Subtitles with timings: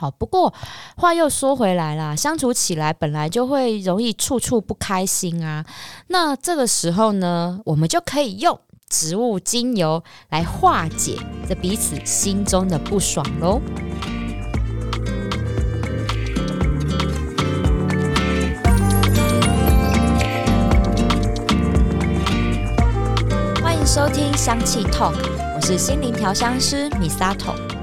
[0.00, 0.54] 好，不过
[0.96, 5.66] 话又说回来啦，相处起来本来就会容易处处不开心啊。
[6.06, 8.58] 那这个时候呢，我们就可以用
[8.88, 13.60] 植物精油来化解这彼此心中的不爽喽。
[23.62, 25.12] 欢迎收听香气 Talk，
[25.54, 27.79] 我是心灵调香师米萨 o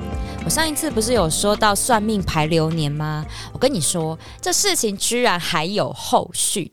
[0.47, 3.25] 我上一次不是有说到算命排流年吗？
[3.51, 6.71] 我跟你说，这事情居然还有后续。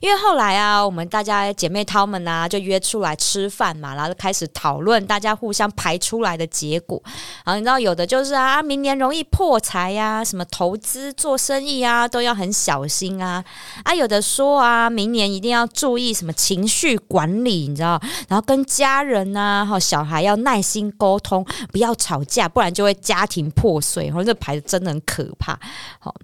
[0.00, 7.00] 因为后来啊，我们大家姐妹她们啊，就约出来吃饭嘛，然后就开始讨论大家互相排出来的结果。
[7.44, 13.44] 然后你知道，有的就是啊，明年容易破财呀，什么投资做生意啊，都要很小心啊。
[13.84, 18.00] 啊，有的说啊，明年一定要注意什么情绪管理，你知道？
[18.28, 24.06] 然后跟家人呐，哈，小孩要耐心沟通，不要吵架，不然就会家庭破碎。
[24.06, 25.58] 然后这牌子真的很可怕，
[25.98, 26.14] 好。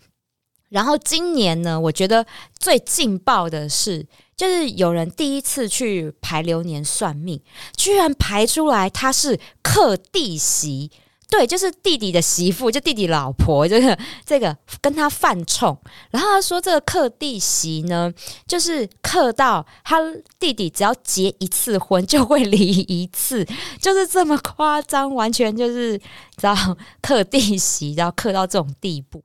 [0.70, 2.24] 然后今年呢，我觉得
[2.58, 7.40] 最劲爆的是，就是有人第一次去排流年算命，
[7.76, 10.90] 居然排出来他是克弟媳，
[11.28, 15.76] 对，就是弟弟的媳妇，就弟弟老婆，这个这个跟他犯冲。
[16.10, 18.12] 然后他说，这个克弟媳呢，
[18.46, 19.98] 就是克到他
[20.38, 23.44] 弟弟只要结一次婚就会离一次，
[23.80, 26.54] 就是这么夸张，完全就是知道
[27.02, 29.22] 克弟媳，然后克到这种地步。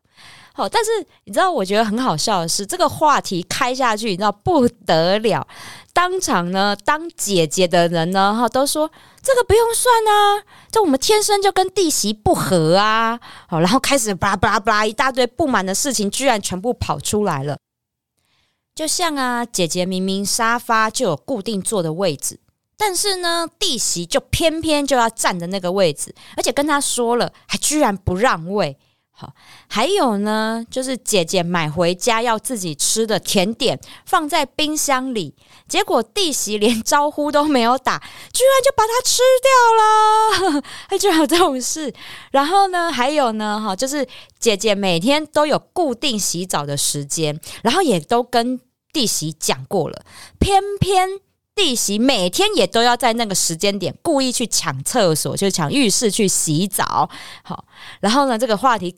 [0.58, 0.90] 好，但是
[1.26, 5.46] 你知道，我觉得很好笑的是，这个话题开下去，你知道不得了，
[5.92, 8.90] 当场呢，当姐姐的人呢，哈，都说
[9.22, 17.58] 这个不用算啊，这我们天生就跟弟媳不合啊，好，然后开始巴拉巴拉巴拉一大堆不满的事情，居然全部跑出来了。
[18.74, 22.40] 就像啊，姐姐明明沙发就有固定坐的位置，
[22.78, 28.78] 但是呢，弟媳就偏偏就要站的那个位置，而且跟他说了，还居然不让位。
[29.18, 29.34] 好，
[29.70, 35.34] 还有呢，就是姐姐买回家要自己吃的甜点放在冰箱里，
[35.70, 37.98] 结果弟媳连招呼都没有打，
[38.34, 39.22] 居然就把它吃
[40.52, 41.94] 掉了， 还居然有这种事。
[42.32, 44.06] 然后呢，还有呢，哈，就是
[44.38, 48.60] 姐姐每天都有固定洗澡的时间，然后也都跟
[48.92, 50.04] 弟媳讲过了，
[50.40, 51.08] 偏偏
[51.56, 57.10] 弟媳每天也都要在那个时间点故意去抢厕所，就抢浴室去洗澡。
[57.46, 57.64] 好，
[58.02, 58.94] 然后呢，这个话题。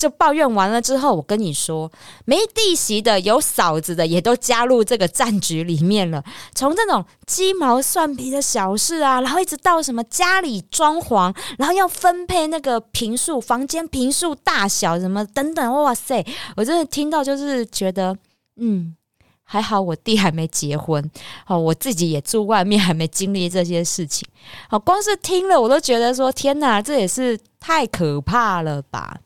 [0.00, 1.92] 就抱怨完了之后，我跟你说，
[2.24, 6.24] 没弟媳的、有嫂子的，也都加入这个战局里面了。
[6.54, 16.24] 从这种鸡毛蒜皮的小事啊，然后一直到什么家里装潢，然后要分配那个平数、房间平数大小什么等等，哇塞！
[16.56, 18.16] 我真的听到就是觉得，
[18.56, 18.96] 嗯，
[19.44, 21.10] 还好我弟还没结婚，
[21.46, 24.26] 哦，我自己也住外面，还没经历这些事情。
[24.70, 29.18] 好，光是听了我都觉得说，天哪，这也是太可怕了吧！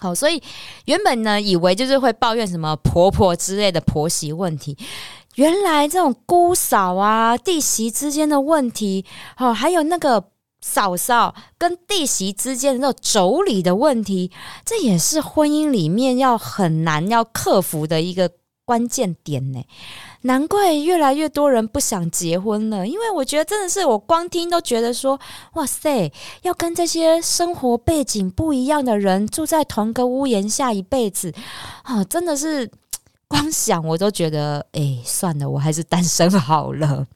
[0.00, 0.42] 好，所以
[0.86, 4.76] 原本呢，以为就是会抱怨什么婆婆之类的婆媳问题，
[5.34, 9.04] 原来这种姑嫂啊、弟媳之间的问题，
[9.36, 10.24] 哦，还有那个
[10.62, 14.30] 嫂嫂跟弟媳之间的那种妯娌的问题，
[14.64, 18.30] 这也是婚姻里面要很难要克服的一个
[18.64, 19.62] 关键点呢。
[20.22, 25.18] 难怪越来越多人不想结婚了，因为我觉得真的是我光听都觉得说，
[25.54, 31.32] 哇塞，要跟这些生活背景不一样的人住在同个屋檐下一辈子
[31.84, 32.70] 啊，真的是
[33.26, 37.06] 光想我都觉得，哎，算了，我还是单身好了。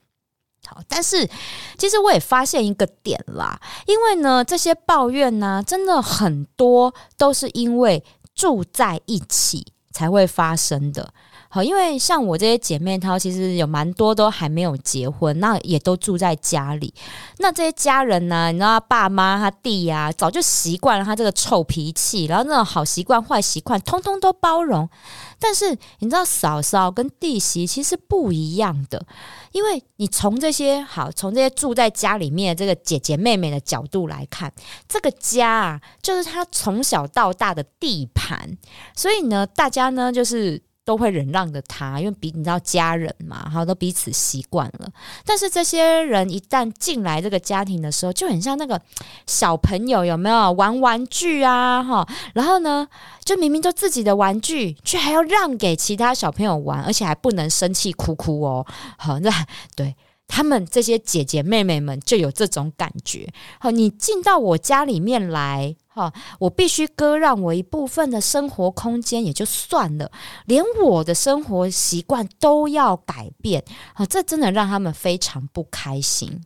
[0.66, 1.28] 好，但是
[1.76, 8.02] 其实我也发现一个点啦，因为呢，这些抱怨呢，真的很多都是因为
[8.34, 11.12] 住在一起才会发生的。
[11.54, 16.92] 好，因为像我这些姐妹她，其实有蛮多都还没有结婚，那也都住在家里。
[17.38, 24.90] 那这些家人呢，你知道，爸妈、他弟呀，早就习惯了他这个臭脾气，然后那种好习惯、坏习惯，通通都包容。
[25.38, 25.70] 但是
[26.00, 29.06] 你知道，嫂嫂跟弟媳其实不一样的，
[29.52, 34.52] 因为你从这些好，从这些住在家里面的这个姐姐妹妹的角度来看，
[34.88, 38.58] 这个家啊，就是他从小到大的地盘，
[38.96, 40.60] 所以呢，大家呢就是。
[40.84, 44.88] 都会忍让的他，因为比你知道家人嘛，好，都彼此习惯了。
[45.24, 48.80] 但是这些人一旦进来这个家庭的时候，就很像那个
[49.26, 52.06] 小朋友，有没有玩玩具啊，哈？
[52.34, 52.86] 然后呢，
[53.24, 58.66] 就明明就自己的玩具，却还要让给其他小朋友玩，而且还不能生气哭哭哦。
[58.98, 59.30] 好，那
[59.74, 59.96] 对。
[60.26, 63.32] 他们这些姐姐妹妹们就有这种感觉。
[63.60, 70.10] 好，你进到我家里面来，哈，我必须割让我一部分的生活空间也就算了，
[70.46, 73.64] 连我的生活习惯都要改变。
[73.94, 76.42] 好，这真的让他们非常不开心。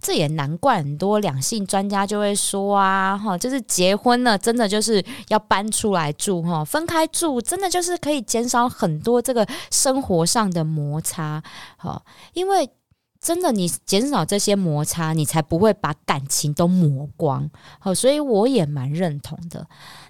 [0.00, 11.42] 这也难怪很多两性专家就会说啊，哈，就是结婚了，真的就是要搬出来住哈，分开住真的就是可以减少很多这个生活上的摩擦，
[11.76, 12.02] 哈，
[12.32, 12.70] 因为。
[13.20, 17.50] 真的，你减少这些摩擦，你才不会把感情都磨光。
[17.78, 19.66] 好，所以我也蛮认同的。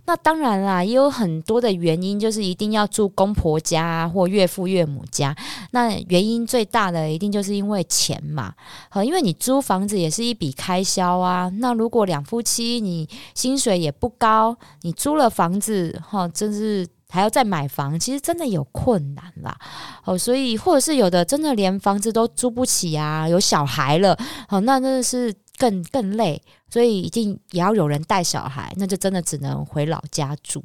[0.07, 5.35] 那当然啦，也有很多的原因，就是一定要住公婆家或岳父岳母家。
[5.73, 8.55] 那原因最大的一定就是因为钱嘛。
[8.89, 11.51] 好，因为你租房子也是一笔开销啊。
[11.59, 16.87] 那如果两夫妻你薪水也不高，你租了房子，哈，真是。
[17.11, 19.59] 还要再买房，其实真的有困难啦。
[20.05, 24.17] 哦，所以或者是有的真的连房子都租不起啊，有小孩了，
[24.49, 26.41] 哦，那真的是更更累，
[26.71, 30.65] 所以一定也要有人带小孩，那就真的只能回老家住。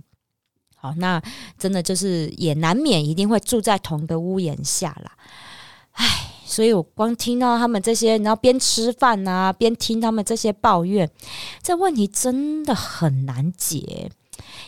[0.75, 1.21] 好，那
[1.57, 5.11] 真的就是也难免一定会住在同个屋檐下啦。
[5.93, 6.05] 唉，
[6.45, 11.09] 所以我光听到他们这些，然后边吃饭啊，边听他们这些抱怨，
[11.63, 14.11] 这问题真的很难解。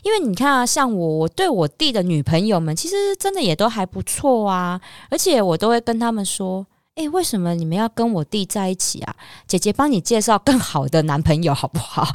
[0.03, 4.79] 因为你看啊，像我，我对我弟的女朋友们，其实真的也都还不错啊，
[5.09, 6.65] 而且我都会跟他们说。
[6.97, 9.15] 哎，为什么你们要跟我弟在一起啊？
[9.45, 12.07] 姐姐帮你介绍更好的男朋友 好不好？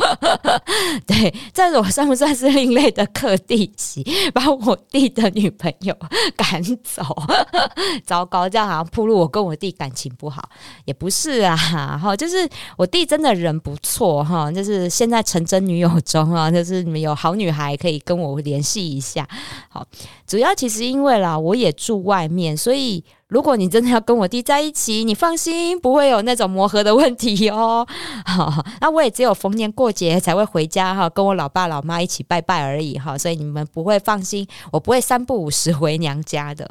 [1.06, 5.96] 对，在我算不算是另类的克弟媳， 把我弟的女朋友
[6.36, 7.02] 赶走？
[8.04, 10.48] 糟糕，这样好像铺路我跟我弟感情不好，
[10.84, 11.56] 也不是啊。
[11.56, 19.28] 哈，就是我弟真的人不错哈，就是现在成真女友中啊，就是你们有好女孩可以跟我联系一下。
[19.68, 19.86] 好，
[20.26, 23.04] 主要其实因为啦，我也住外面，所以。
[23.32, 27.86] 如果你真的要跟我弟在一起，你放心，不会有那种磨合的问题哦。
[28.26, 36.70] 好，那我也只有逢年过节才会回家哈，跟我老爸老妈一起拜拜而已哈，所以你们不会放心，我不会三不五时回娘家的。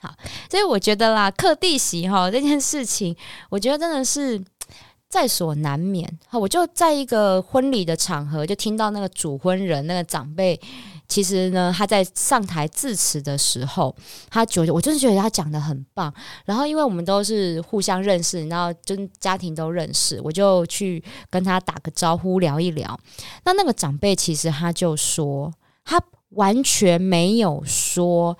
[0.00, 0.12] 好，
[0.50, 3.14] 所以我觉得啦，克弟媳哈这件事情，
[3.48, 4.42] 我觉得真的是
[5.08, 6.18] 在所难免。
[6.26, 10.60] 好，我就在一个婚礼的场合，就听到那个主婚人那个长辈。
[11.08, 13.96] 其实呢，他在上台致辞的时候，
[14.28, 16.12] 他觉得我真的觉得他讲的很棒。
[16.44, 23.00] 然后，因为我们都是互相认识，然后真家庭都认识，我就去跟他打个招呼，聊一聊。
[23.44, 25.50] 那那个长辈其实他就说，
[25.82, 25.98] 他
[26.30, 28.36] 完全没有说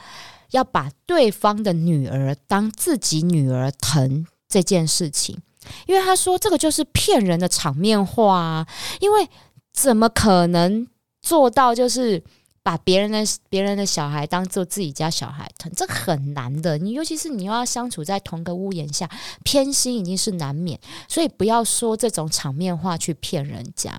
[0.51, 5.41] 要把对方的女儿当自己女儿疼这件事情，
[5.87, 8.67] 因为他说这个就是骗人的场面话。
[9.01, 9.27] 因为
[9.73, 10.87] 怎么可能
[11.23, 12.23] 做到就是？
[12.69, 16.77] 把别人的别人的小孩当做自己家小孩疼，这很难的。
[16.77, 19.09] 你尤其是你又要相处在同个屋檐下，
[19.43, 20.79] 偏心已经是难免。
[21.09, 23.99] 所以不要说这种场面话去骗人家。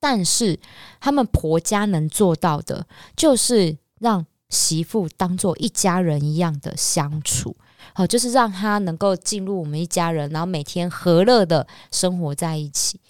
[0.00, 0.58] 但是
[0.98, 7.56] 他们婆家能做到的，就是让媳妇当做一家人一样的相处，
[7.92, 13.00] 好，就是让他能够进入我们一家人，然后每天和乐的生活在一起。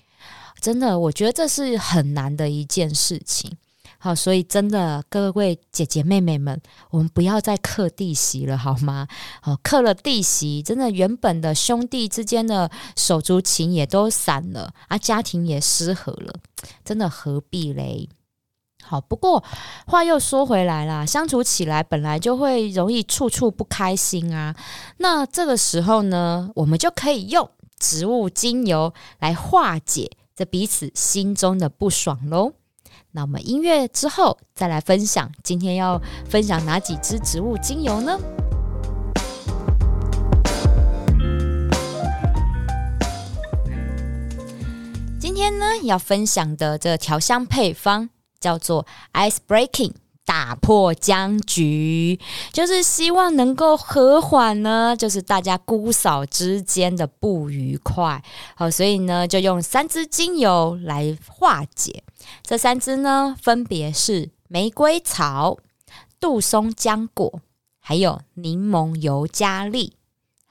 [0.61, 3.57] 真的，我觉得这是很难的一件事情。
[4.07, 9.09] 好，所以真的，各位姐姐妹妹们，我们不要再克弟媳了，好吗？
[9.43, 16.33] 好，克了弟媳，真的原本的兄弟之间的手足情也都散了啊，家庭也失和了，
[16.85, 18.09] 真的何必嘞？
[18.81, 19.43] 好，不过
[19.89, 24.55] 话又说回来啦，相处起来本来就会容易处处不开心啊。
[24.99, 32.53] 那这个时候呢，我们就可以用植物精油来化解这彼此心中的不爽喽。
[33.17, 38.21] 那我们音乐之后再来分享，今天要分享哪几支植物精油呢？
[45.19, 49.95] 今天呢要分享的这调香配方叫做 Ice Breaking。
[50.27, 52.19] 打破僵局，
[52.53, 58.21] 就是希望能够和缓呢，就是大家姑嫂之间的不愉快。
[58.57, 62.03] 好，所以呢，就用三支精油来化解。
[62.43, 65.59] 这三支呢，分别是玫瑰草、
[66.21, 67.41] 杜松浆果，
[67.81, 69.96] 还有柠檬尤加利。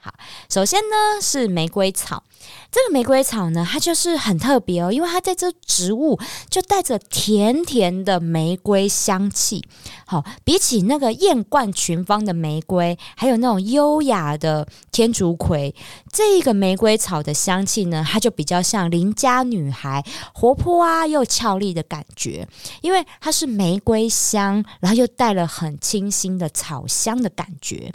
[0.06, 0.14] 好，
[0.52, 2.24] 首先呢是玫瑰草。
[2.72, 9.68] 这个玫瑰草呢，它就是很特别哦，因为它在这植物就带着甜甜的玫瑰香气。
[10.06, 15.74] 好，比起那个艳冠群芳的玫瑰，还有那种优雅的天竺葵，
[16.12, 22.48] 这个玫瑰草的香气呢，它就比较像邻家女孩，活泼啊又俏丽的感觉。
[22.82, 27.92] 因为它是玫瑰香，然后又带了很清新的草香的感觉。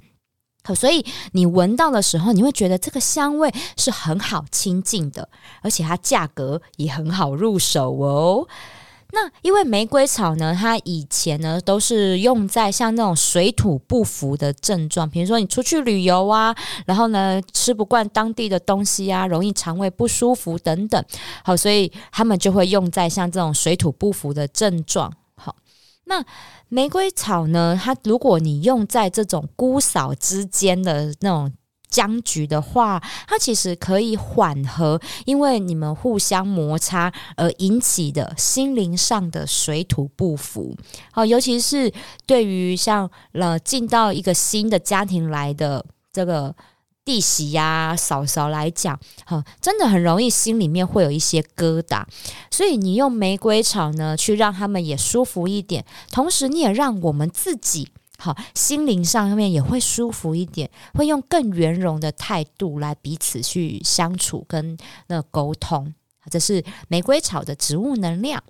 [0.74, 5.28] 所以你闻到的时候，你会觉得这个香味是很好亲近的，
[5.62, 8.46] 而且它价格也很好入手哦。
[9.12, 16.54] 那因为玫瑰草呢，它以前呢都是用在像那种水土不服的症状，比如说你出去旅游啊，
[16.86, 21.04] 然后呢吃不惯当地的东西啊，容易肠胃不舒服等等，
[21.42, 25.12] 好，所以他们就会用在像这种水土不服的症状。
[25.34, 25.56] 好，
[26.10, 26.22] 那
[26.68, 31.50] 玫瑰草呢，它如果你用在这种姑嫂之间的那种。
[31.90, 40.76] 僵局的话，它其实可以缓和，因为你们互相摩擦而引起的心灵上的水土不服。
[41.10, 41.92] 好，尤其是
[42.24, 46.54] 对于像了进到一个新的家庭来的这个
[47.10, 52.04] 弟媳呀、嫂嫂来讲，哈，真的很容易心里面会有一些疙瘩。
[52.52, 57.90] 所以你用玫瑰草呢，去让他们也舒服一点，同时你也让我们自己。
[58.16, 65.92] 好，心灵上面也会舒服一点，会用更圆融的态度来彼此去相处跟那沟通。
[66.30, 68.40] 这是玫瑰草的植物能量。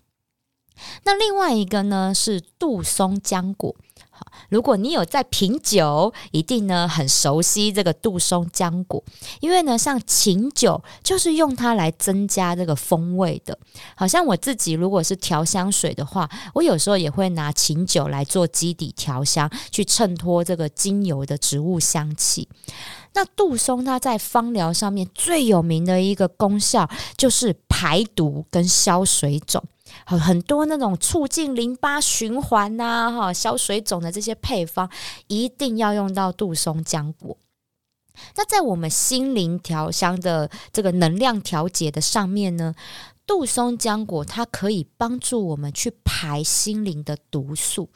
[1.05, 3.75] 那另外一个呢是杜松浆果。
[4.49, 9.03] 如果你有在品酒，一定呢很熟悉这个杜松浆果，
[9.41, 13.57] 因为呢像琴酒就是用它来增加这个风味的。
[13.95, 22.49] 好像我自己如果是调香水的话，我有时候也会拿琴酒来做基底调香，去衬托这个精油的植物香气。
[23.13, 29.63] 那杜松它在芳疗上面最有名的一个功效就是排毒跟消水肿。
[30.05, 34.91] 很，很多那种促进淋巴循环呐，哈，消水肿的这些配方，
[35.29, 37.37] 一定要用到杜松浆果。
[38.37, 42.75] 那在我们心灵调香的这个能量调节的上面呢，
[43.27, 47.91] 杜松浆果它可以帮助我们去排心灵的毒素，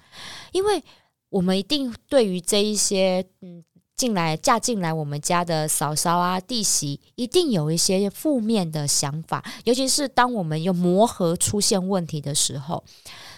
[0.52, 0.82] 因为
[1.28, 3.64] 我们一定对于这一些嗯。
[3.96, 12.82] 进来嫁进来我们家的嫂嫂啊弟媳，一定有一些负面的想法，尤其是当我们有磨合出现问题的时候，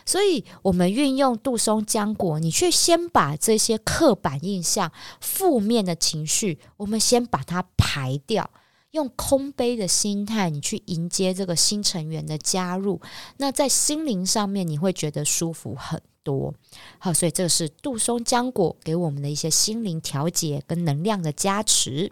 [0.07, 8.51] 所以我们运用杜松浆果，你去先把这些刻板印象、负面的情绪，我们先把它排掉。
[8.97, 13.00] 用空杯的心态，你去迎接这个新成员的加入，
[13.37, 16.53] 那在心灵上面你会觉得舒服很多。
[16.99, 22.11] 好，所以这个是杜松浆果给我们的一些心灵调节跟能量的加持。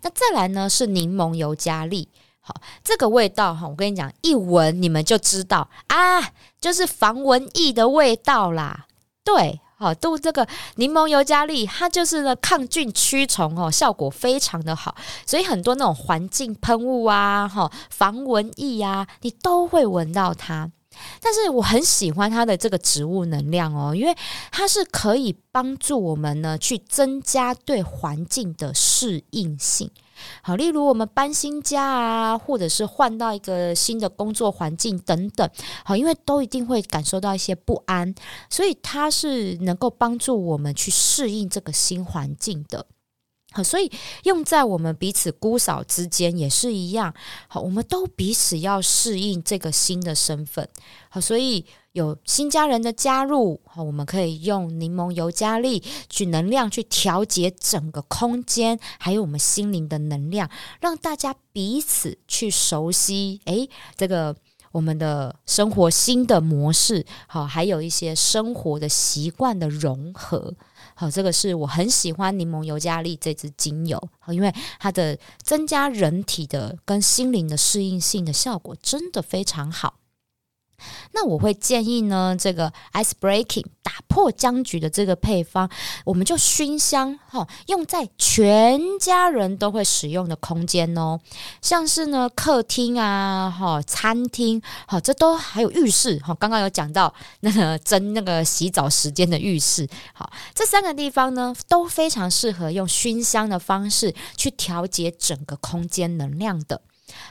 [0.00, 2.08] 那再来呢是柠檬尤加利，
[2.40, 8.86] 好，这个味道哈，我跟你讲，一闻你们就知道啊，就是防蚊液的味道啦，
[9.22, 9.60] 对。
[9.78, 20.70] 好，都这个柠檬尤加利，它就是呢抗菌驱虫哦，效果非常的好，所以很多那种环境喷雾啊，哈防蚊液啊，你都会闻到它。
[21.20, 24.16] 但是我很喜欢它的这个植物能量哦，因为
[24.50, 29.90] 它是可以帮助我们呢去增加对环境的适应性。
[30.42, 35.48] 好，例如我们搬新家啊，或者是换到一个新的工作环境等等，
[35.84, 38.14] 好，因为都一定会感受到一些不安，
[38.50, 42.86] 所以它是能够帮助我们去适应这个新环境的。
[43.62, 43.90] 所以
[44.24, 47.14] 用在我们彼此姑嫂之间也是一样。
[47.48, 50.68] 好，我们都彼此要适应这个新的身份。
[51.08, 51.64] 好，所以。
[51.96, 63.40] 有新家人的加入，好，我们可以用柠檬尤加利去能量去调节整个空间，还有我们心灵的能量，让大家彼此去熟悉。
[63.46, 64.36] 诶，这个
[64.72, 70.52] 我们的生活新的模式，好，还有一些生活的习惯的融合，
[70.98, 79.98] 好，这个是我很喜欢柠檬尤加利这支精油，因为它的增加人体的跟心灵的适应性的效果真的非常好。
[81.12, 85.70] 那我会建议呢，这个 ice breaking 打破僵局的这个配方，
[86.04, 91.18] 我们就熏香哈，用在全家人都会使用的空间哦，
[91.62, 106.82] 像是呢客厅啊，哈餐厅，好这都还有浴室哈，刚刚有讲到那个蒸那个洗澡时间的浴室，好这三个地方呢都非常适合用熏香的方式去调节整个空间能量的，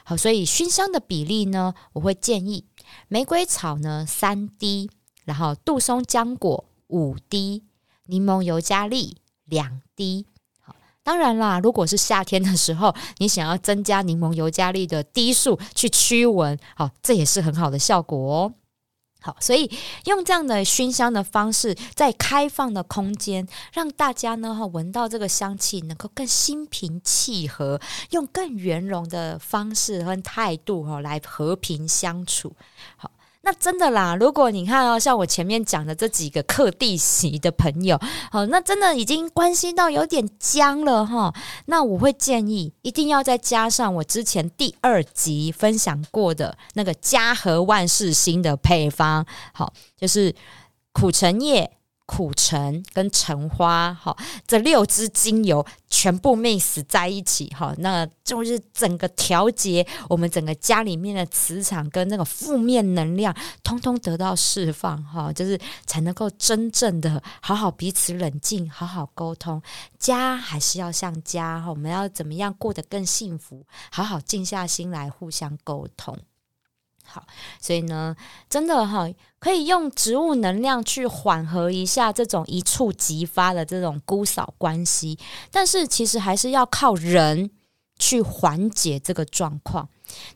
[0.04, 2.66] 好，所以熏香的比例呢，我会建议。
[3.08, 4.89] 玫瑰草呢三滴，
[5.25, 7.63] 然后杜松浆果五滴，
[8.06, 10.25] 柠檬尤加利两滴。
[10.62, 18.54] 好，当然啦，如果是夏天的时候，你想要增加柠檬尤加利的滴数去驱蚊，好，这也是很好的效果哦。
[19.25, 19.67] 好，所以
[20.03, 32.53] 用这样的熏香的方式，在开放的空间，让大家呢哈闻到这个香气，能够更心平气和，用更圆融的方式和态度哈来和平相处。
[32.98, 33.10] 好，
[33.46, 37.96] 那真的啦，如果你看哦，像我前面讲的这几个克地席的朋友，
[38.32, 41.32] 好，那真的已经关系到有点僵了哈。
[41.68, 49.24] 那我会建议，一定要再加上我之前第二集分享过的那个家和万事兴的配方，
[49.54, 50.34] 好，就是
[50.92, 51.75] 苦橙叶。
[52.05, 69.62] 苦橙跟橙花，哈，这六支精油全部 mix 在一起，哈，那就是整个调节我们整个家里面的磁场跟那个负面能量，通通得到释放，哈，就是才能够真正的好好彼此冷静，好好沟通。
[69.97, 73.65] 家还是要像家，哈，我们要怎么样过得更幸福？
[73.91, 76.15] 好好静下心来互相沟通。
[77.05, 77.24] 好，
[77.62, 78.15] 所以呢，
[78.50, 79.07] 真的哈，
[79.39, 85.17] 可以用植物能量去缓和一下这种一触即发的这种姑嫂关系，
[85.51, 87.51] 但是其实还是要靠人
[87.97, 89.88] 去缓解这个状况。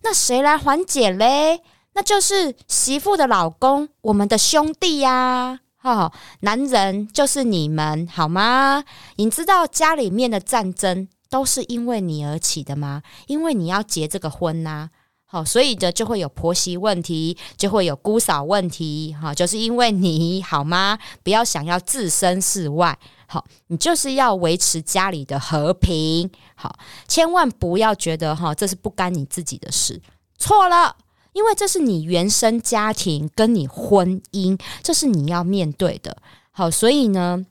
[0.03, 1.61] 那谁来缓解嘞？
[1.93, 8.85] 那就是媳妇的老公，我们的兄弟呀，哈，男人就是你们，好吗？
[9.15, 13.01] 你知道家里面的战争都是因为你而起的吗？
[13.27, 14.91] 因为你要结这个婚呐。
[15.31, 20.97] 好，所以呢，就会有婆媳问题，就会有姑嫂问题，哈，就是因为你好吗？
[21.21, 26.75] 不要想要置身事外，好，你就是要维持家里的和平，好，
[27.07, 30.01] 千万不要觉得哈，这是不干你自己的事，
[30.39, 30.95] 错了，
[31.33, 36.17] 因为这是你原生家庭跟你婚姻，这是你要面对的，
[36.49, 37.45] 好，所以呢，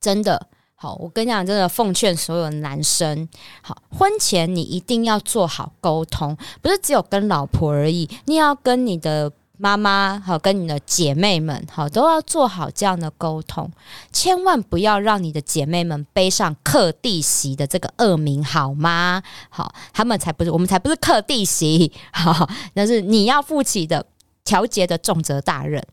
[0.00, 0.48] 真的。
[0.80, 3.28] 好，我跟你讲，真的奉劝所有男生，
[3.62, 13.68] 好，婚前你一定要做好沟通，不是只有跟老婆而已，你也要跟你的妈妈，好，跟你的姐妹们，好，都要做好这样的沟通，
[14.12, 19.20] 千万不要让你的姐妹们背上克弟媳的这个恶名，好吗？
[19.50, 24.06] 好，他们才不是，我们才不是克弟媳，好，那是你要负起的
[24.44, 25.84] 调节的重责大任。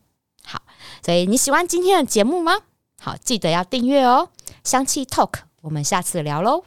[0.44, 0.62] 好，
[1.04, 2.52] 所以你喜欢今天的节目吗？
[3.02, 4.28] 好，记得要订阅哦。
[4.66, 6.64] 香气 Talk，我们下次聊喽。